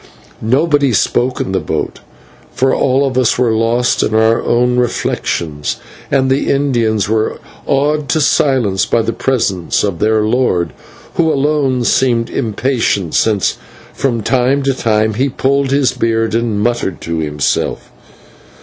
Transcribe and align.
Nobody 0.41 0.93
spoke 0.93 1.39
in 1.39 1.51
the 1.51 1.59
boat, 1.59 1.99
for 2.53 2.73
all 2.73 3.05
of 3.05 3.19
us 3.19 3.37
were 3.37 3.51
lost 3.53 4.01
in 4.01 4.15
our 4.15 4.41
own 4.41 4.77
reflections, 4.77 5.75
and 6.09 6.27
the 6.31 6.49
Indians 6.49 7.07
were 7.07 7.39
awed 7.67 8.09
to 8.09 8.19
silence 8.19 8.83
by 8.87 9.03
the 9.03 9.13
presence 9.13 9.83
of 9.83 9.99
their 9.99 10.23
lord, 10.23 10.73
who 11.17 11.31
alone 11.31 11.83
seemed 11.83 12.31
impatient, 12.31 13.13
since 13.13 13.59
from 13.93 14.23
time 14.23 14.63
to 14.63 14.73
time 14.73 15.13
he 15.13 15.29
pulled 15.29 15.69
his 15.69 15.91
beard 15.91 16.33
and 16.33 16.59
muttered 16.61 16.99
to 17.01 17.19
himself. 17.19 17.91